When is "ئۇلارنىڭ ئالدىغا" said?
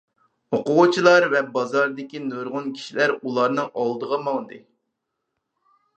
3.19-4.23